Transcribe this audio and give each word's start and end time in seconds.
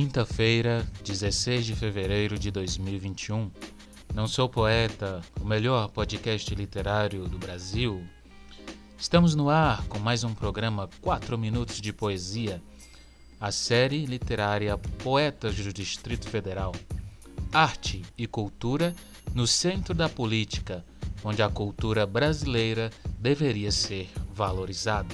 Quinta-feira, 0.00 0.86
16 1.04 1.66
de 1.66 1.74
fevereiro 1.74 2.38
de 2.38 2.52
2021. 2.52 3.50
Não 4.14 4.28
sou 4.28 4.48
poeta, 4.48 5.20
o 5.40 5.44
melhor 5.44 5.90
podcast 5.90 6.54
literário 6.54 7.26
do 7.26 7.36
Brasil. 7.36 8.06
Estamos 8.96 9.34
no 9.34 9.50
ar 9.50 9.84
com 9.88 9.98
mais 9.98 10.22
um 10.22 10.32
programa 10.32 10.88
4 11.00 11.36
Minutos 11.36 11.80
de 11.80 11.92
Poesia, 11.92 12.62
a 13.40 13.50
série 13.50 14.06
literária 14.06 14.78
Poetas 15.02 15.56
do 15.56 15.72
Distrito 15.72 16.28
Federal. 16.28 16.72
Arte 17.52 18.04
e 18.16 18.28
cultura 18.28 18.94
no 19.34 19.48
centro 19.48 19.94
da 19.94 20.08
política, 20.08 20.84
onde 21.24 21.42
a 21.42 21.50
cultura 21.50 22.06
brasileira 22.06 22.92
deveria 23.18 23.72
ser 23.72 24.08
valorizada. 24.32 25.12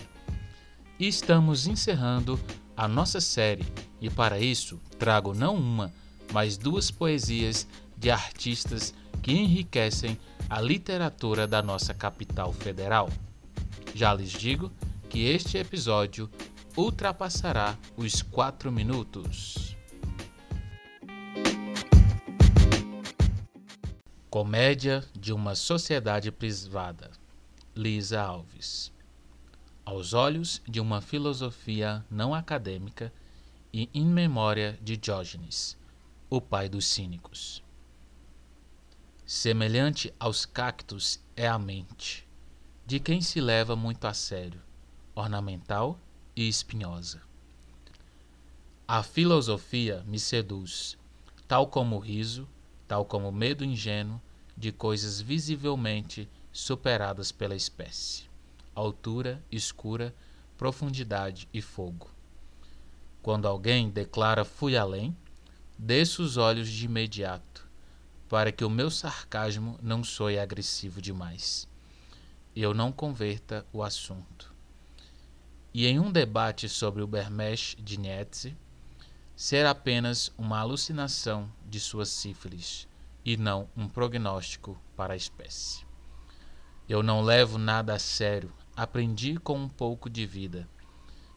E 1.01 1.09
estamos 1.09 1.66
encerrando 1.66 2.39
a 2.77 2.87
nossa 2.87 3.19
série 3.19 3.64
e 4.05 4.10
para 4.10 4.38
isso 4.38 4.78
trago 4.98 5.33
não 5.33 5.56
uma, 5.56 5.91
mas 6.30 6.58
duas 6.58 6.91
poesias 6.91 7.66
de 7.97 8.10
artistas 8.10 8.92
que 9.22 9.33
enriquecem 9.33 10.20
a 10.50 10.60
literatura 10.60 11.47
da 11.47 11.62
nossa 11.62 11.94
capital 11.94 12.52
federal. 12.52 13.08
Já 13.94 14.12
lhes 14.12 14.30
digo 14.30 14.70
que 15.08 15.25
este 15.25 15.56
episódio 15.56 16.30
ultrapassará 16.77 17.78
os 17.97 18.20
quatro 18.20 18.70
minutos. 18.70 19.75
Comédia 24.28 25.02
de 25.19 25.32
uma 25.32 25.55
sociedade 25.55 26.30
privada. 26.30 27.10
Lisa 27.75 28.20
Alves 28.20 28.92
aos 29.84 30.14
olhos 30.14 30.62
de 30.66 30.80
uma 30.80 31.00
filosofia 31.00 32.05
não 32.10 32.34
acadêmica 32.34 33.12
e 33.77 33.91
in 33.92 34.06
memória 34.06 34.78
de 34.80 34.97
Diógenes, 34.97 35.77
o 36.30 36.41
pai 36.41 36.69
dos 36.69 36.86
cínicos. 36.86 37.61
Semelhante 39.27 40.14
aos 40.20 40.47
cactos 40.47 41.19
é 41.34 41.48
a 41.48 41.58
mente, 41.58 42.25
de 42.86 43.00
quem 43.00 43.20
se 43.20 43.41
leva 43.41 43.75
muito 43.75 44.05
a 44.05 44.14
sério, 44.14 44.62
ornamental 45.12 45.98
e 46.36 46.48
espinhosa. 46.48 47.20
A 48.86 49.03
filosofia 49.03 50.05
me 50.06 50.20
seduz, 50.20 50.97
tal 51.48 51.66
como 51.66 51.97
o 51.97 51.98
riso, 51.98 52.48
tal 52.86 53.05
como 53.05 53.31
o 53.31 53.33
medo 53.33 53.64
ingênuo 53.64 54.22
de 54.56 54.70
coisas 54.70 55.20
visivelmente 55.20 56.28
superadas 56.53 57.33
pela 57.33 57.56
espécie 57.56 58.33
altura, 58.72 59.42
escura, 59.50 60.14
profundidade 60.56 61.48
e 61.53 61.61
fogo. 61.61 62.14
Quando 63.25 63.48
alguém 63.48 63.89
declara 63.89 64.44
fui 64.44 64.77
além, 64.77 65.17
desço 65.78 66.22
os 66.22 66.36
olhos 66.36 66.69
de 66.69 66.84
imediato, 66.84 67.66
para 68.28 68.53
que 68.53 68.62
o 68.62 68.69
meu 68.69 68.91
sarcasmo 68.91 69.78
não 69.82 70.04
soe 70.04 70.38
agressivo 70.38 71.00
demais. 71.00 71.66
Eu 72.54 72.75
não 72.75 72.93
converta 72.93 73.65
o 73.72 73.82
assunto. 73.82 74.53
E 75.72 75.87
em 75.87 75.99
um 75.99 76.12
debate 76.12 76.69
sobre 76.69 77.00
o 77.00 77.06
Bermesh 77.06 77.75
de 77.81 77.99
Nietzsche, 77.99 78.54
ser 79.34 79.65
apenas 79.65 80.31
uma 80.37 80.59
alucinação 80.59 81.50
de 81.65 81.81
sua 81.81 82.04
sífilis 82.04 82.87
e 83.25 83.38
não 83.38 83.70
um 83.75 83.88
prognóstico 83.88 84.78
para 84.94 85.15
a 85.15 85.16
espécie. 85.16 85.87
Eu 86.87 87.03
não 87.03 87.22
levo 87.22 87.56
nada 87.56 87.94
a 87.94 87.99
sério 87.99 88.53
aprendi 88.76 89.38
com 89.38 89.56
um 89.56 89.69
pouco 89.69 90.10
de 90.10 90.26
vida, 90.26 90.69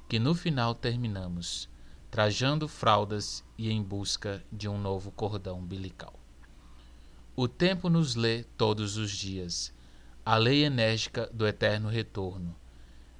que 0.09 0.19
no 0.19 0.35
final 0.35 0.75
terminamos, 0.75 1.69
trajando 2.09 2.67
fraldas 2.67 3.43
e 3.57 3.71
em 3.71 3.81
busca 3.81 4.43
de 4.51 4.67
um 4.67 4.77
novo 4.77 5.11
cordão 5.11 5.59
umbilical. 5.59 6.13
O 7.35 7.47
tempo 7.47 7.89
nos 7.89 8.15
lê 8.15 8.43
todos 8.57 8.97
os 8.97 9.11
dias, 9.11 9.73
a 10.25 10.35
lei 10.37 10.65
enérgica 10.65 11.29
do 11.33 11.47
eterno 11.47 11.89
retorno, 11.89 12.55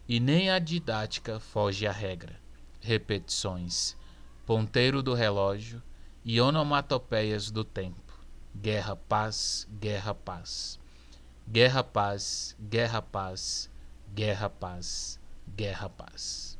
e 0.07 0.19
nem 0.19 0.49
a 0.49 0.59
didática 0.59 1.39
foge 1.39 1.85
à 1.85 1.91
regra. 1.91 2.39
Repetições, 2.79 3.95
ponteiro 4.45 5.03
do 5.03 5.13
relógio 5.13 5.81
e 6.23 6.39
onomatopeias 6.39 7.51
do 7.51 7.63
tempo. 7.63 8.13
Guerra, 8.55 8.95
paz, 8.95 9.67
guerra, 9.79 10.15
paz. 10.15 10.79
Guerra, 11.47 11.83
paz, 11.83 12.55
guerra, 12.59 13.01
paz 13.01 13.69
Guerra, 14.13 14.49
paz, 14.49 15.19
guerra, 15.55 15.89
paz. 15.89 16.56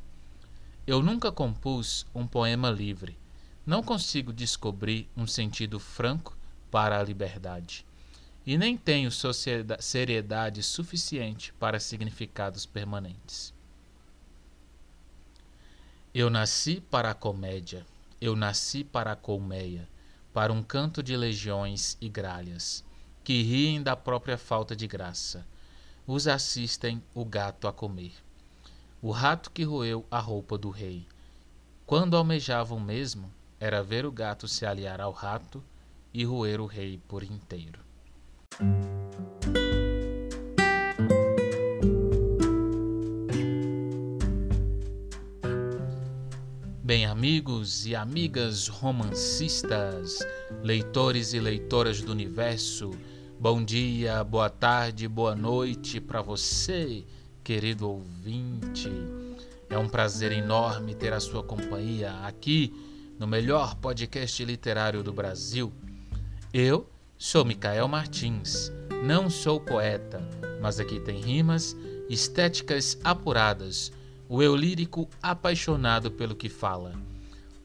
Eu 0.88 1.02
nunca 1.02 1.30
compus 1.30 2.06
um 2.14 2.26
poema 2.26 2.70
livre. 2.70 3.18
Não 3.66 3.82
consigo 3.82 4.32
descobrir 4.32 5.06
um 5.14 5.26
sentido 5.26 5.78
franco 5.78 6.34
para 6.70 6.98
a 6.98 7.02
liberdade. 7.02 7.84
E 8.46 8.56
nem 8.56 8.74
tenho 8.74 9.10
seriedade 9.80 10.62
suficiente 10.62 11.52
para 11.60 11.78
significados 11.78 12.64
permanentes. 12.64 13.52
Eu 16.14 16.30
nasci 16.30 16.80
para 16.80 17.10
a 17.10 17.14
comédia, 17.14 17.84
eu 18.18 18.34
nasci 18.34 18.82
para 18.82 19.12
a 19.12 19.16
colmeia, 19.16 19.86
para 20.32 20.54
um 20.54 20.62
canto 20.62 21.02
de 21.02 21.14
legiões 21.18 21.98
e 22.00 22.08
gralhas, 22.08 22.82
que 23.22 23.42
riem 23.42 23.82
da 23.82 23.94
própria 23.94 24.38
falta 24.38 24.74
de 24.74 24.86
graça 24.86 25.46
os 26.06 26.26
assistem 26.26 27.02
o 27.14 27.26
gato 27.26 27.68
a 27.68 27.72
comer. 27.74 28.14
O 29.00 29.12
rato 29.12 29.52
que 29.52 29.62
roeu 29.62 30.04
a 30.10 30.18
roupa 30.18 30.58
do 30.58 30.70
rei. 30.70 31.06
Quando 31.86 32.16
almejavam 32.16 32.80
mesmo, 32.80 33.32
era 33.60 33.80
ver 33.80 34.04
o 34.04 34.10
gato 34.10 34.48
se 34.48 34.66
aliar 34.66 35.00
ao 35.00 35.12
rato 35.12 35.62
e 36.12 36.24
roer 36.24 36.60
o 36.60 36.66
rei 36.66 37.00
por 37.06 37.22
inteiro. 37.22 37.78
Bem, 46.82 47.06
amigos 47.06 47.86
e 47.86 47.94
amigas 47.94 48.66
romancistas, 48.66 50.18
leitores 50.60 51.32
e 51.34 51.38
leitoras 51.38 52.02
do 52.02 52.10
universo, 52.10 52.90
Bom 53.40 53.64
dia, 53.64 54.24
boa 54.24 54.50
tarde, 54.50 55.06
boa 55.06 55.32
noite 55.32 56.00
para 56.00 56.20
você, 56.20 57.04
querido 57.48 57.88
ouvinte. 57.88 58.90
É 59.70 59.78
um 59.78 59.88
prazer 59.88 60.32
enorme 60.32 60.94
ter 60.94 61.14
a 61.14 61.18
sua 61.18 61.42
companhia 61.42 62.12
aqui 62.26 62.74
no 63.18 63.26
melhor 63.26 63.74
podcast 63.76 64.44
literário 64.44 65.02
do 65.02 65.14
Brasil. 65.14 65.72
Eu 66.52 66.86
sou 67.16 67.46
Micael 67.46 67.88
Martins, 67.88 68.70
não 69.02 69.30
sou 69.30 69.58
poeta, 69.58 70.20
mas 70.60 70.78
aqui 70.78 71.00
tem 71.00 71.22
rimas, 71.22 71.74
estéticas 72.10 72.98
apuradas, 73.02 73.90
o 74.28 74.42
eu 74.42 74.54
lírico 74.54 75.08
apaixonado 75.22 76.10
pelo 76.10 76.36
que 76.36 76.50
fala. 76.50 76.92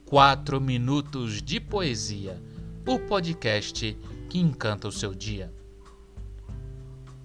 Quatro 0.05 0.61
minutos 0.61 1.41
de 1.41 1.59
poesia, 1.59 2.41
o 2.87 2.99
podcast 2.99 3.97
que 4.29 4.39
encanta 4.39 4.87
o 4.87 4.93
seu 4.93 5.13
dia. 5.13 5.53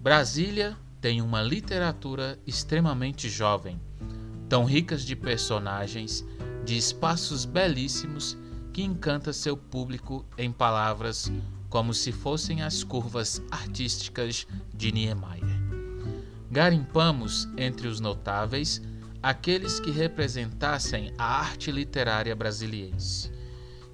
Brasília 0.01 0.77
tem 1.01 1.23
uma 1.23 1.43
literatura 1.43 2.39
extremamente 2.47 3.29
jovem, 3.29 3.81
tão 4.49 4.65
ricas 4.65 5.03
de 5.03 5.15
personagens, 5.15 6.25
de 6.65 6.77
espaços 6.77 7.45
belíssimos 7.45 8.37
que 8.73 8.83
encanta 8.83 9.33
seu 9.33 9.57
público 9.57 10.25
em 10.37 10.51
palavras 10.51 11.31
como 11.69 11.93
se 11.93 12.13
fossem 12.13 12.63
as 12.63 12.83
curvas 12.83 13.43
artísticas 13.51 14.47
de 14.75 14.91
Niemeyer. 14.91 15.59
Garimpamos 16.51 17.49
entre 17.57 17.87
os 17.89 18.01
notáveis 18.01 18.83
aqueles 19.23 19.79
que 19.79 19.91
representassem 19.91 21.13
a 21.19 21.41
arte 21.41 21.71
literária 21.71 22.35
brasiliense, 22.35 23.31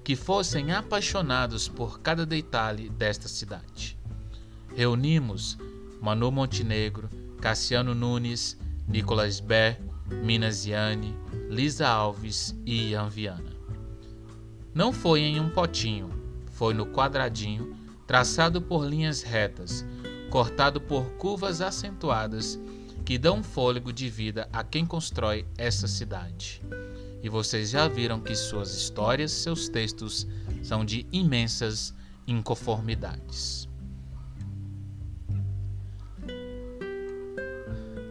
que 0.03 0.15
fossem 0.15 0.71
apaixonados 0.71 1.67
por 1.67 1.99
cada 1.99 2.25
detalhe 2.25 2.89
desta 2.89 3.27
cidade. 3.27 3.97
Reunimos 4.75 5.57
Manu 6.01 6.31
Montenegro, 6.31 7.09
Cassiano 7.41 7.93
Nunes, 7.93 8.57
Nicolas 8.87 9.39
Ber, 9.39 9.79
Minas 10.23 10.55
Ziane, 10.55 11.15
Lisa 11.49 11.87
Alves 11.87 12.55
e 12.65 12.91
Ian 12.91 13.09
Viana. 13.09 13.51
Não 14.73 14.91
foi 14.91 15.21
em 15.21 15.39
um 15.39 15.49
potinho, 15.49 16.09
foi 16.51 16.73
no 16.73 16.85
quadradinho, 16.85 17.75
traçado 18.05 18.61
por 18.61 18.85
linhas 18.85 19.21
retas, 19.23 19.85
cortado 20.29 20.79
por 20.81 21.11
curvas 21.11 21.61
acentuadas 21.61 22.59
que 23.05 23.17
dão 23.17 23.43
fôlego 23.43 23.93
de 23.93 24.09
vida 24.09 24.49
a 24.51 24.63
quem 24.63 24.85
constrói 24.85 25.45
essa 25.57 25.87
cidade. 25.87 26.61
E 27.21 27.29
vocês 27.29 27.69
já 27.69 27.87
viram 27.87 28.19
que 28.19 28.35
suas 28.35 28.75
histórias, 28.75 29.31
seus 29.31 29.69
textos 29.69 30.27
são 30.63 30.83
de 30.83 31.05
imensas 31.11 31.93
inconformidades. 32.27 33.69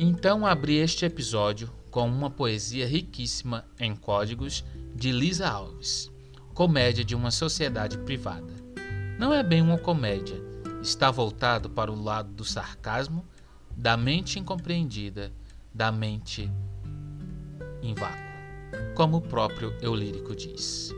Então 0.06 0.44
abri 0.44 0.76
este 0.76 1.06
episódio 1.06 1.72
com 1.90 2.06
uma 2.06 2.28
poesia 2.28 2.86
riquíssima 2.86 3.64
em 3.80 3.96
códigos 3.96 4.62
de 4.94 5.10
Lisa 5.10 5.48
Alves. 5.48 6.12
comédia 6.52 7.02
de 7.02 7.14
uma 7.14 7.30
sociedade 7.30 7.96
privada. 7.96 8.52
Não 9.18 9.32
é 9.32 9.42
bem 9.42 9.62
uma 9.62 9.78
comédia, 9.78 10.36
está 10.82 11.10
voltado 11.10 11.70
para 11.70 11.90
o 11.90 12.00
lado 12.00 12.30
do 12.34 12.44
sarcasmo, 12.44 13.24
da 13.74 13.96
mente 13.96 14.38
incompreendida, 14.38 15.32
da 15.72 15.90
mente 15.90 16.52
em 17.82 17.94
vácuo, 17.94 18.94
como 18.94 19.16
o 19.16 19.22
próprio 19.22 19.74
Eulírico 19.80 20.36
diz. 20.36 20.94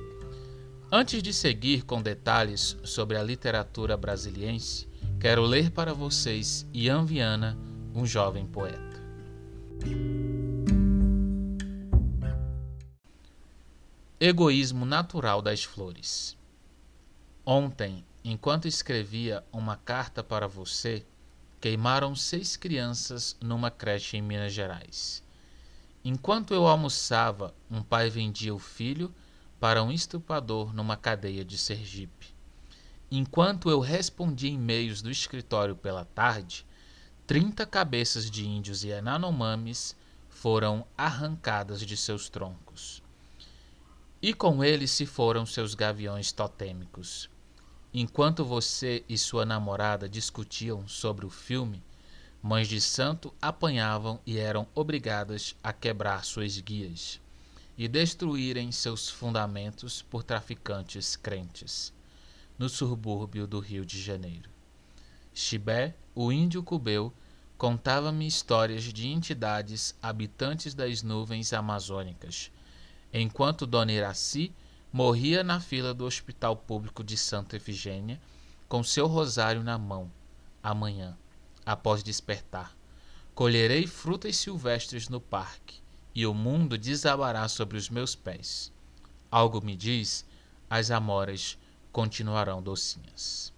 Antes 0.90 1.22
de 1.22 1.32
seguir 1.32 1.84
com 1.84 2.02
detalhes 2.02 2.76
sobre 2.82 3.16
a 3.16 3.22
literatura 3.22 3.96
brasiliense, 3.96 4.88
quero 5.20 5.42
ler 5.42 5.70
para 5.70 5.94
vocês 5.94 6.66
Ian 6.74 7.04
Viana, 7.04 7.56
um 7.94 8.04
jovem 8.04 8.44
poeta. 8.44 8.95
Egoísmo 14.18 14.84
natural 14.84 15.42
das 15.42 15.62
flores. 15.62 16.36
Ontem, 17.44 18.04
enquanto 18.24 18.66
escrevia 18.66 19.44
uma 19.52 19.76
carta 19.76 20.24
para 20.24 20.48
você, 20.48 21.04
queimaram 21.60 22.14
seis 22.16 22.56
crianças 22.56 23.36
numa 23.40 23.70
creche 23.70 24.16
em 24.16 24.22
Minas 24.22 24.52
Gerais. 24.52 25.22
Enquanto 26.04 26.54
eu 26.54 26.66
almoçava, 26.66 27.54
um 27.70 27.82
pai 27.82 28.08
vendia 28.08 28.54
o 28.54 28.58
filho 28.58 29.14
para 29.60 29.82
um 29.82 29.92
estuprador 29.92 30.72
numa 30.72 30.96
cadeia 30.96 31.44
de 31.44 31.58
Sergipe. 31.58 32.34
Enquanto 33.10 33.70
eu 33.70 33.80
respondia 33.80 34.50
e-mails 34.50 35.02
do 35.02 35.10
escritório 35.10 35.76
pela 35.76 36.04
tarde, 36.04 36.66
30 37.26 37.66
cabeças 37.66 38.30
de 38.30 38.46
índios 38.46 38.84
e 38.84 38.88
Yanomamis 38.90 39.96
foram 40.28 40.86
arrancadas 40.96 41.80
de 41.80 41.96
seus 41.96 42.28
troncos. 42.28 43.02
E 44.22 44.32
com 44.32 44.62
eles 44.62 44.92
se 44.92 45.04
foram 45.04 45.44
seus 45.44 45.74
gaviões 45.74 46.30
totêmicos. 46.30 47.28
Enquanto 47.92 48.44
você 48.44 49.04
e 49.08 49.18
sua 49.18 49.44
namorada 49.44 50.08
discutiam 50.08 50.86
sobre 50.86 51.26
o 51.26 51.30
filme, 51.30 51.82
mães 52.40 52.68
de 52.68 52.80
santo 52.80 53.34
apanhavam 53.42 54.20
e 54.24 54.38
eram 54.38 54.68
obrigadas 54.72 55.56
a 55.64 55.72
quebrar 55.72 56.24
suas 56.24 56.56
guias 56.60 57.20
e 57.76 57.88
destruírem 57.88 58.70
seus 58.70 59.10
fundamentos 59.10 60.00
por 60.00 60.22
traficantes 60.22 61.16
crentes, 61.16 61.92
no 62.56 62.68
subúrbio 62.68 63.48
do 63.48 63.58
Rio 63.58 63.84
de 63.84 64.00
Janeiro. 64.00 64.55
Chibé, 65.38 65.94
o 66.14 66.32
índio 66.32 66.62
cubeu, 66.62 67.12
contava-me 67.58 68.26
histórias 68.26 68.84
de 68.84 69.06
entidades 69.06 69.94
habitantes 70.00 70.72
das 70.72 71.02
nuvens 71.02 71.52
amazônicas, 71.52 72.50
enquanto 73.12 73.66
Dona 73.66 73.92
Iraci 73.92 74.50
morria 74.90 75.44
na 75.44 75.60
fila 75.60 75.92
do 75.92 76.06
Hospital 76.06 76.56
Público 76.56 77.04
de 77.04 77.18
Santa 77.18 77.54
Efigênia 77.54 78.18
com 78.66 78.82
seu 78.82 79.06
rosário 79.06 79.62
na 79.62 79.76
mão. 79.76 80.10
Amanhã, 80.62 81.14
após 81.66 82.02
despertar, 82.02 82.74
colherei 83.34 83.86
frutas 83.86 84.36
silvestres 84.36 85.10
no 85.10 85.20
parque 85.20 85.82
e 86.14 86.26
o 86.26 86.32
mundo 86.32 86.78
desabará 86.78 87.46
sobre 87.46 87.76
os 87.76 87.90
meus 87.90 88.16
pés. 88.16 88.72
Algo 89.30 89.62
me 89.62 89.76
diz, 89.76 90.24
as 90.70 90.90
amoras 90.90 91.58
continuarão 91.92 92.62
docinhas. 92.62 93.54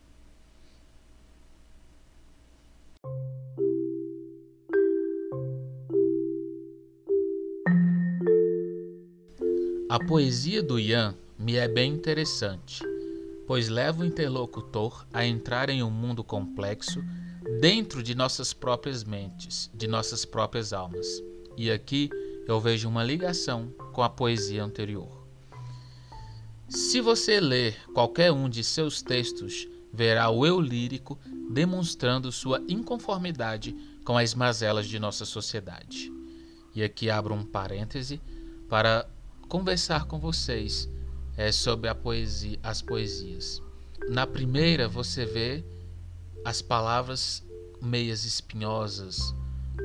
A 9.88 9.98
poesia 9.98 10.62
do 10.62 10.78
Ian 10.78 11.14
me 11.38 11.56
é 11.56 11.66
bem 11.66 11.94
interessante, 11.94 12.82
pois 13.46 13.70
leva 13.70 14.02
o 14.02 14.04
interlocutor 14.04 15.06
a 15.14 15.24
entrar 15.24 15.70
em 15.70 15.82
um 15.82 15.90
mundo 15.90 16.22
complexo 16.22 17.02
dentro 17.58 18.02
de 18.02 18.14
nossas 18.14 18.52
próprias 18.52 19.02
mentes, 19.02 19.70
de 19.72 19.88
nossas 19.88 20.26
próprias 20.26 20.74
almas. 20.74 21.06
E 21.56 21.70
aqui 21.70 22.10
eu 22.46 22.60
vejo 22.60 22.86
uma 22.86 23.02
ligação 23.02 23.72
com 23.94 24.02
a 24.02 24.10
poesia 24.10 24.62
anterior. 24.62 25.26
Se 26.68 27.00
você 27.00 27.40
ler 27.40 27.74
qualquer 27.94 28.30
um 28.30 28.46
de 28.46 28.62
seus 28.62 29.00
textos, 29.00 29.66
verá 29.90 30.28
o 30.28 30.44
eu 30.44 30.60
lírico 30.60 31.18
demonstrando 31.50 32.30
sua 32.30 32.62
inconformidade 32.68 33.74
com 34.04 34.18
as 34.18 34.34
mazelas 34.34 34.86
de 34.86 34.98
nossa 34.98 35.24
sociedade. 35.24 36.12
E 36.74 36.82
aqui 36.82 37.08
abro 37.08 37.32
um 37.32 37.42
parêntese 37.42 38.20
para 38.68 39.08
conversar 39.48 40.04
com 40.04 40.18
vocês 40.18 40.88
é, 41.36 41.50
sobre 41.50 41.92
poesia, 41.94 42.58
as 42.62 42.82
poesias. 42.82 43.62
Na 44.08 44.26
primeira 44.26 44.86
você 44.86 45.24
vê 45.24 45.64
as 46.44 46.60
palavras 46.60 47.42
meias 47.80 48.24
espinhosas, 48.24 49.34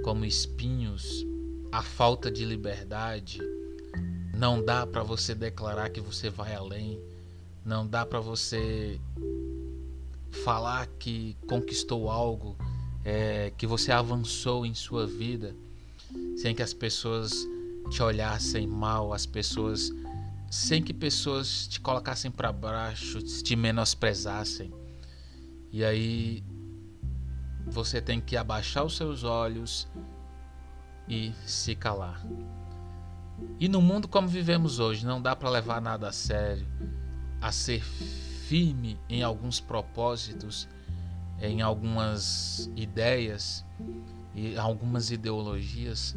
como 0.03 0.25
espinhos, 0.25 1.25
a 1.71 1.81
falta 1.81 2.29
de 2.29 2.45
liberdade. 2.45 3.39
Não 4.35 4.63
dá 4.63 4.85
para 4.85 5.03
você 5.03 5.33
declarar 5.33 5.89
que 5.89 6.01
você 6.01 6.29
vai 6.29 6.53
além. 6.53 6.99
Não 7.65 7.87
dá 7.87 8.05
para 8.05 8.19
você 8.19 8.99
falar 10.43 10.87
que 10.99 11.37
conquistou 11.47 12.09
algo, 12.09 12.57
é, 13.05 13.53
que 13.57 13.65
você 13.65 13.91
avançou 13.91 14.65
em 14.65 14.73
sua 14.73 15.05
vida, 15.05 15.55
sem 16.35 16.53
que 16.53 16.61
as 16.61 16.73
pessoas 16.73 17.47
te 17.89 18.01
olhassem 18.01 18.67
mal, 18.67 19.13
as 19.13 19.25
pessoas 19.25 19.91
sem 20.49 20.83
que 20.83 20.93
pessoas 20.93 21.67
te 21.67 21.79
colocassem 21.79 22.29
para 22.29 22.51
baixo, 22.51 23.19
te 23.21 23.55
menosprezassem. 23.55 24.71
E 25.71 25.83
aí 25.83 26.43
você 27.65 27.99
tem 27.99 28.21
que 28.21 28.37
abaixar 28.37 28.85
os 28.85 28.95
seus 28.95 29.23
olhos 29.23 29.87
e 31.07 31.33
se 31.45 31.75
calar. 31.75 32.23
E 33.59 33.67
no 33.67 33.81
mundo 33.81 34.07
como 34.07 34.27
vivemos 34.27 34.79
hoje, 34.79 35.05
não 35.05 35.21
dá 35.21 35.35
para 35.35 35.49
levar 35.49 35.81
nada 35.81 36.09
a 36.09 36.11
sério, 36.11 36.67
a 37.41 37.51
ser 37.51 37.83
firme 37.83 38.99
em 39.09 39.23
alguns 39.23 39.59
propósitos, 39.59 40.67
em 41.41 41.61
algumas 41.61 42.69
ideias 42.75 43.65
e 44.35 44.55
algumas 44.57 45.09
ideologias, 45.09 46.15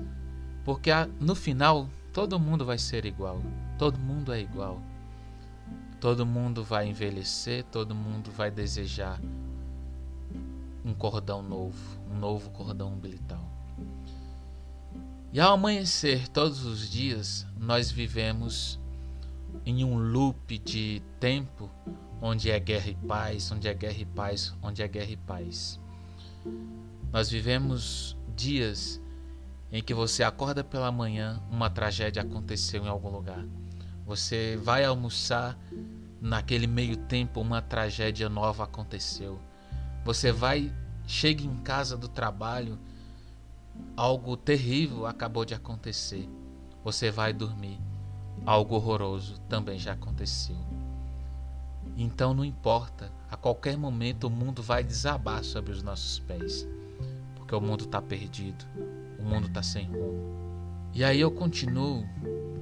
porque 0.66 0.90
no 1.20 1.36
final 1.36 1.88
todo 2.12 2.40
mundo 2.40 2.64
vai 2.64 2.76
ser 2.76 3.06
igual. 3.06 3.40
Todo 3.78 3.96
mundo 4.00 4.32
é 4.32 4.40
igual. 4.40 4.82
Todo 6.00 6.26
mundo 6.26 6.64
vai 6.64 6.88
envelhecer, 6.88 7.62
todo 7.70 7.94
mundo 7.94 8.32
vai 8.32 8.50
desejar 8.50 9.20
um 10.84 10.92
cordão 10.92 11.40
novo, 11.40 12.00
um 12.10 12.18
novo 12.18 12.50
cordão 12.50 12.92
umbilical. 12.94 13.48
E 15.32 15.38
ao 15.38 15.54
amanhecer 15.54 16.26
todos 16.28 16.66
os 16.66 16.90
dias, 16.90 17.46
nós 17.56 17.92
vivemos 17.92 18.80
em 19.64 19.84
um 19.84 19.96
loop 19.96 20.58
de 20.58 21.00
tempo 21.20 21.70
onde 22.20 22.50
é 22.50 22.58
guerra 22.58 22.90
e 22.90 22.94
paz, 23.06 23.52
onde 23.52 23.68
é 23.68 23.74
guerra 23.74 24.00
e 24.00 24.04
paz, 24.04 24.52
onde 24.60 24.82
é 24.82 24.88
guerra 24.88 25.12
e 25.12 25.16
paz. 25.16 25.78
Nós 27.12 27.30
vivemos 27.30 28.16
dias 28.34 29.00
em 29.76 29.82
que 29.82 29.92
você 29.92 30.22
acorda 30.22 30.64
pela 30.64 30.90
manhã, 30.90 31.38
uma 31.50 31.68
tragédia 31.68 32.22
aconteceu 32.22 32.82
em 32.82 32.88
algum 32.88 33.10
lugar. 33.10 33.44
Você 34.06 34.56
vai 34.56 34.82
almoçar, 34.86 35.58
naquele 36.18 36.66
meio 36.66 36.96
tempo 36.96 37.42
uma 37.42 37.60
tragédia 37.60 38.26
nova 38.26 38.64
aconteceu. 38.64 39.38
Você 40.02 40.32
vai, 40.32 40.72
chega 41.06 41.44
em 41.44 41.56
casa 41.56 41.94
do 41.94 42.08
trabalho, 42.08 42.78
algo 43.94 44.34
terrível 44.34 45.04
acabou 45.04 45.44
de 45.44 45.52
acontecer. 45.52 46.26
Você 46.82 47.10
vai 47.10 47.34
dormir, 47.34 47.78
algo 48.46 48.76
horroroso 48.76 49.38
também 49.46 49.78
já 49.78 49.92
aconteceu. 49.92 50.56
Então 51.98 52.32
não 52.32 52.46
importa, 52.46 53.12
a 53.30 53.36
qualquer 53.36 53.76
momento 53.76 54.24
o 54.24 54.30
mundo 54.30 54.62
vai 54.62 54.82
desabar 54.82 55.44
sobre 55.44 55.70
os 55.70 55.82
nossos 55.82 56.18
pés, 56.20 56.66
porque 57.34 57.54
o 57.54 57.60
mundo 57.60 57.84
está 57.84 58.00
perdido, 58.00 58.64
mundo 59.26 59.48
está 59.48 59.62
sem 59.62 59.86
rumo. 59.86 60.36
E 60.94 61.04
aí 61.04 61.20
eu 61.20 61.30
continuo 61.30 62.04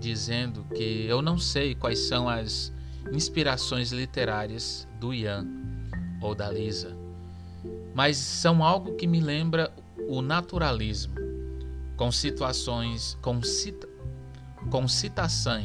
dizendo 0.00 0.64
que 0.75 1.06
eu 1.06 1.23
não 1.23 1.38
sei 1.38 1.75
quais 1.75 1.99
são 2.00 2.28
as 2.28 2.73
inspirações 3.12 3.92
literárias 3.92 4.88
do 4.99 5.14
Ian 5.14 5.47
ou 6.21 6.35
da 6.35 6.50
Lisa, 6.50 6.97
mas 7.94 8.16
são 8.16 8.64
algo 8.64 8.97
que 8.97 9.06
me 9.06 9.21
lembra 9.21 9.73
o 10.09 10.21
naturalismo, 10.21 11.14
com 11.97 12.11
situações, 12.11 13.16
com, 13.23 13.42
cita, 13.42 13.88
com 14.71 14.88
citação, 14.88 15.62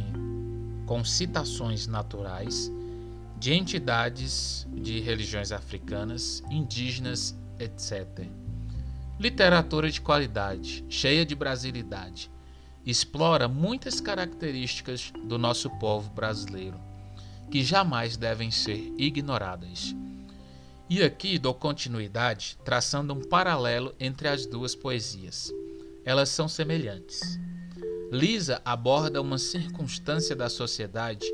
com 0.86 1.04
citações 1.04 1.88
naturais 1.88 2.72
de 3.40 3.54
entidades 3.54 4.68
de 4.74 5.00
religiões 5.00 5.52
africanas, 5.52 6.44
indígenas, 6.52 7.36
etc. 7.58 8.28
Literatura 9.20 9.92
de 9.92 10.00
qualidade, 10.00 10.86
cheia 10.88 11.26
de 11.26 11.36
brasilidade, 11.36 12.32
explora 12.86 13.50
muitas 13.50 14.00
características 14.00 15.12
do 15.26 15.38
nosso 15.38 15.70
povo 15.72 16.10
brasileiro, 16.12 16.80
que 17.52 17.62
jamais 17.62 18.16
devem 18.16 18.50
ser 18.50 18.94
ignoradas. 18.98 19.94
E 20.90 21.04
aqui 21.04 21.38
dou 21.38 21.54
continuidade, 21.54 22.58
traçando 22.64 23.14
um 23.14 23.20
paralelo 23.20 23.94
entre 24.00 24.30
as 24.30 24.46
duas 24.46 24.74
poesias. 24.74 25.54
Elas 26.06 26.30
são 26.30 26.48
semelhantes. 26.48 27.20
Lisa 28.14 28.62
aborda 28.64 29.22
uma 29.22 29.38
circunstância 29.38 30.34
da 30.34 30.48
sociedade 30.48 31.28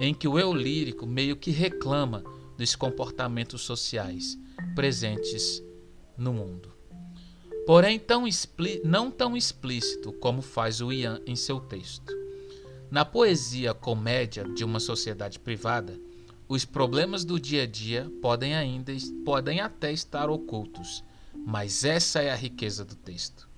em 0.00 0.14
que 0.14 0.28
o 0.28 0.38
eu 0.38 0.54
lírico 0.54 1.04
meio 1.04 1.34
que 1.34 1.50
reclama 1.50 2.22
dos 2.56 2.76
comportamentos 2.76 3.62
sociais 3.62 4.38
presentes 4.76 5.60
no 6.16 6.32
mundo. 6.32 6.73
Porém, 7.66 7.98
tão 7.98 8.24
não 8.84 9.10
tão 9.10 9.36
explícito 9.36 10.12
como 10.12 10.42
faz 10.42 10.80
o 10.80 10.92
Ian 10.92 11.20
em 11.26 11.34
seu 11.34 11.58
texto. 11.58 12.12
Na 12.90 13.04
poesia 13.04 13.72
comédia 13.72 14.44
de 14.44 14.62
uma 14.62 14.78
sociedade 14.78 15.38
privada, 15.38 15.98
os 16.46 16.64
problemas 16.64 17.24
do 17.24 17.40
dia 17.40 17.62
a 17.62 17.66
dia 17.66 18.10
podem 18.20 18.54
ainda 18.54 18.92
podem 19.24 19.60
até 19.60 19.92
estar 19.92 20.28
ocultos, 20.28 21.02
mas 21.34 21.84
essa 21.84 22.20
é 22.20 22.30
a 22.30 22.36
riqueza 22.36 22.84
do 22.84 22.94
texto. 22.94 23.48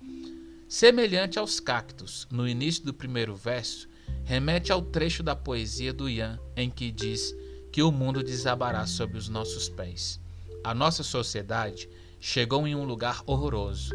Semelhante 0.68 1.38
aos 1.38 1.58
cactos, 1.58 2.28
no 2.30 2.46
início 2.46 2.84
do 2.84 2.94
primeiro 2.94 3.34
verso, 3.34 3.88
remete 4.24 4.70
ao 4.70 4.80
trecho 4.80 5.22
da 5.22 5.34
poesia 5.34 5.92
do 5.92 6.08
Ian 6.08 6.40
em 6.56 6.70
que 6.70 6.92
diz 6.92 7.34
que 7.72 7.82
o 7.82 7.92
mundo 7.92 8.22
desabará 8.22 8.86
sob 8.86 9.18
os 9.18 9.28
nossos 9.28 9.68
pés. 9.68 10.20
A 10.64 10.72
nossa 10.72 11.02
sociedade 11.02 11.88
chegou 12.20 12.66
em 12.66 12.74
um 12.74 12.84
lugar 12.84 13.22
horroroso. 13.26 13.94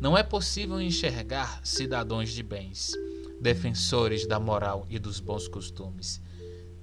Não 0.00 0.16
é 0.16 0.22
possível 0.22 0.80
enxergar 0.80 1.60
cidadãos 1.64 2.30
de 2.30 2.42
bens, 2.42 2.92
defensores 3.40 4.26
da 4.26 4.38
moral 4.38 4.86
e 4.90 4.98
dos 4.98 5.20
bons 5.20 5.48
costumes. 5.48 6.20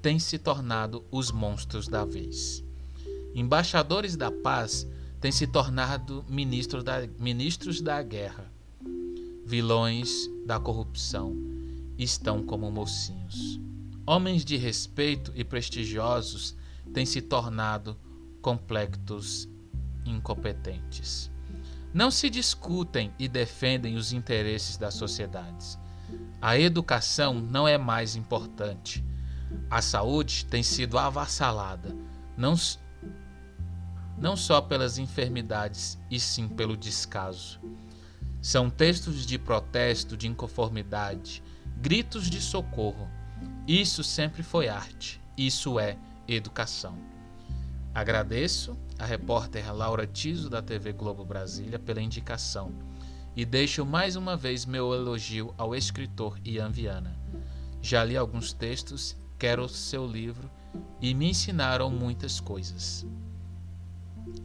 Têm 0.01 0.17
se 0.19 0.37
tornado 0.37 1.03
os 1.11 1.31
monstros 1.31 1.87
da 1.87 2.05
vez. 2.05 2.63
Embaixadores 3.35 4.15
da 4.15 4.31
paz 4.31 4.87
têm 5.19 5.31
se 5.31 5.45
tornado 5.45 6.25
ministros 6.27 6.83
da, 6.83 7.05
ministros 7.19 7.81
da 7.81 8.01
guerra. 8.01 8.51
Vilões 9.45 10.29
da 10.45 10.59
corrupção 10.59 11.35
estão 11.97 12.43
como 12.43 12.71
mocinhos. 12.71 13.59
Homens 14.05 14.45
de 14.45 14.55
respeito 14.57 15.31
e 15.35 15.43
prestigiosos 15.43 16.55
têm 16.93 17.05
se 17.05 17.21
tornado 17.21 17.95
complexos 18.41 19.47
incompetentes. 20.09 21.29
Não 21.93 22.11
se 22.11 22.29
discutem 22.29 23.11
e 23.17 23.27
defendem 23.27 23.95
os 23.95 24.13
interesses 24.13 24.77
das 24.77 24.93
sociedades. 24.93 25.77
A 26.41 26.57
educação 26.57 27.33
não 27.33 27.67
é 27.67 27.77
mais 27.77 28.15
importante. 28.15 29.03
A 29.69 29.81
saúde 29.81 30.45
tem 30.45 30.61
sido 30.61 30.97
avassalada, 30.97 31.95
não, 32.37 32.55
não 34.17 34.37
só 34.37 34.61
pelas 34.61 34.97
enfermidades, 34.97 35.97
e 36.09 36.19
sim 36.19 36.47
pelo 36.47 36.77
descaso. 36.77 37.59
São 38.41 38.69
textos 38.69 39.25
de 39.25 39.37
protesto, 39.37 40.15
de 40.15 40.27
inconformidade, 40.27 41.43
gritos 41.77 42.29
de 42.29 42.39
socorro. 42.39 43.09
Isso 43.67 44.03
sempre 44.03 44.43
foi 44.43 44.69
arte, 44.69 45.19
isso 45.35 45.79
é 45.79 45.97
educação. 46.27 46.95
Agradeço 47.93 48.77
a 48.99 49.05
repórter 49.05 49.73
Laura 49.73 50.05
Tiso 50.05 50.49
da 50.49 50.61
TV 50.61 50.91
Globo 50.91 51.23
Brasília 51.23 51.79
pela 51.79 52.01
indicação 52.01 52.71
e 53.35 53.45
deixo 53.45 53.85
mais 53.85 54.17
uma 54.17 54.35
vez 54.35 54.65
meu 54.65 54.93
elogio 54.93 55.53
ao 55.57 55.73
escritor 55.73 56.37
Ian 56.43 56.69
Viana. 56.69 57.17
Já 57.81 58.03
li 58.03 58.17
alguns 58.17 58.51
textos, 58.51 59.15
quero 59.37 59.69
seu 59.69 60.05
livro 60.05 60.51
e 61.01 61.13
me 61.13 61.29
ensinaram 61.29 61.89
muitas 61.89 62.41
coisas. 62.41 63.05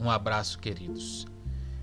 Um 0.01 0.09
abraço, 0.09 0.61
queridos. 0.61 1.27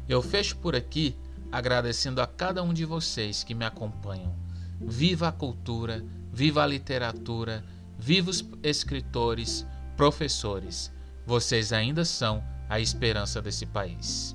Eu 0.07 0.21
fecho 0.21 0.55
por 0.57 0.73
aqui 0.73 1.15
agradecendo 1.51 2.21
a 2.21 2.27
cada 2.27 2.63
um 2.63 2.73
de 2.73 2.85
vocês 2.85 3.43
que 3.43 3.53
me 3.53 3.65
acompanham. 3.65 4.33
Viva 4.79 5.27
a 5.27 5.31
cultura, 5.31 6.03
viva 6.31 6.63
a 6.63 6.67
literatura, 6.67 7.63
viva 7.99 8.29
os 8.29 8.45
escritores, 8.63 9.67
professores. 9.97 10.91
Vocês 11.25 11.73
ainda 11.73 12.05
são 12.05 12.41
a 12.71 12.79
esperança 12.79 13.41
desse 13.41 13.65
país. 13.65 14.33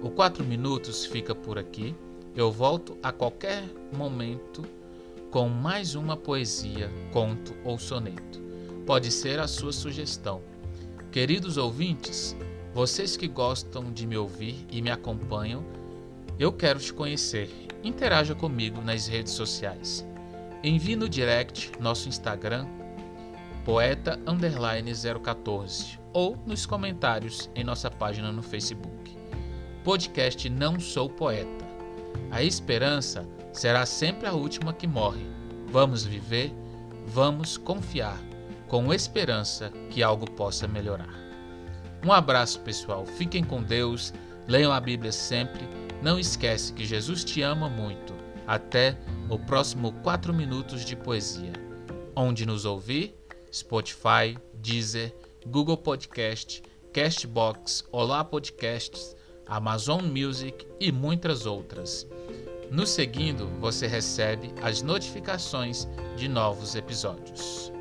O 0.00 0.08
4 0.10 0.44
Minutos 0.44 1.04
fica 1.04 1.34
por 1.34 1.58
aqui. 1.58 1.92
Eu 2.36 2.52
volto 2.52 2.96
a 3.02 3.10
qualquer 3.10 3.64
momento 3.92 4.64
com 5.28 5.48
mais 5.48 5.96
uma 5.96 6.16
poesia, 6.16 6.88
conto 7.12 7.52
ou 7.64 7.76
soneto. 7.76 8.40
Pode 8.86 9.10
ser 9.10 9.40
a 9.40 9.48
sua 9.48 9.72
sugestão. 9.72 10.40
Queridos 11.10 11.56
ouvintes, 11.56 12.36
vocês 12.72 13.16
que 13.16 13.26
gostam 13.26 13.92
de 13.92 14.06
me 14.06 14.16
ouvir 14.16 14.64
e 14.70 14.80
me 14.80 14.90
acompanham, 14.92 15.64
eu 16.38 16.52
quero 16.52 16.78
te 16.78 16.94
conhecer. 16.94 17.69
Interaja 17.82 18.34
comigo 18.34 18.82
nas 18.82 19.06
redes 19.06 19.32
sociais. 19.32 20.06
Envie 20.62 20.96
no 20.96 21.08
direct 21.08 21.72
nosso 21.80 22.08
Instagram, 22.08 22.66
poeta 23.64 24.20
014, 25.22 25.98
ou 26.12 26.36
nos 26.46 26.66
comentários 26.66 27.50
em 27.54 27.64
nossa 27.64 27.90
página 27.90 28.30
no 28.30 28.42
Facebook. 28.42 29.16
Podcast 29.82 30.50
Não 30.50 30.78
Sou 30.78 31.08
Poeta. 31.08 31.64
A 32.30 32.42
esperança 32.42 33.26
será 33.50 33.86
sempre 33.86 34.28
a 34.28 34.32
última 34.32 34.74
que 34.74 34.86
morre. 34.86 35.26
Vamos 35.68 36.04
viver, 36.04 36.52
vamos 37.06 37.56
confiar, 37.56 38.20
com 38.68 38.92
esperança 38.92 39.72
que 39.88 40.02
algo 40.02 40.30
possa 40.30 40.68
melhorar. 40.68 41.14
Um 42.04 42.12
abraço, 42.12 42.60
pessoal. 42.60 43.06
Fiquem 43.06 43.42
com 43.42 43.62
Deus. 43.62 44.12
Leiam 44.46 44.72
a 44.72 44.80
Bíblia 44.80 45.12
sempre 45.12 45.66
não 46.02 46.18
esquece 46.18 46.72
que 46.72 46.84
Jesus 46.84 47.24
te 47.24 47.42
ama 47.42 47.68
muito. 47.68 48.14
Até 48.46 48.98
o 49.28 49.38
próximo 49.38 49.92
4 50.02 50.32
minutos 50.32 50.84
de 50.84 50.96
poesia. 50.96 51.52
Onde 52.16 52.46
nos 52.46 52.64
ouvir? 52.64 53.14
Spotify, 53.52 54.36
Deezer, 54.54 55.14
Google 55.46 55.76
Podcast, 55.76 56.62
Castbox, 56.92 57.84
Olá 57.92 58.24
Podcasts, 58.24 59.14
Amazon 59.46 60.02
Music 60.04 60.66
e 60.78 60.90
muitas 60.90 61.46
outras. 61.46 62.06
Nos 62.70 62.90
seguindo, 62.90 63.48
você 63.60 63.86
recebe 63.86 64.52
as 64.62 64.82
notificações 64.82 65.88
de 66.16 66.28
novos 66.28 66.74
episódios. 66.74 67.72